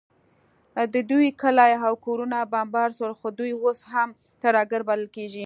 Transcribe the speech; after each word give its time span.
د 0.93 0.95
دوی 1.11 1.27
کلي 1.41 1.73
او 1.87 1.93
کورونه 2.05 2.37
بمبار 2.53 2.89
سول، 2.97 3.13
خو 3.19 3.27
دوی 3.39 3.51
اوس 3.63 3.79
هم 3.93 4.09
ترهګر 4.43 4.81
بلل 4.89 5.07
کیږي 5.15 5.39